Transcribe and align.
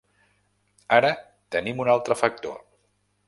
Ara 0.97 1.11
tenim 1.57 1.83
un 1.85 1.93
altre 1.97 2.19
factor. 2.23 2.57